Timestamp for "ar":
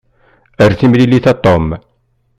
0.63-0.73